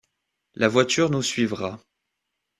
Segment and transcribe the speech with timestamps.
[0.55, 1.79] La voiture nous suivra...